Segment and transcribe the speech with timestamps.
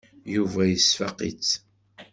[0.33, 1.49] Yuba yesfaq-itt.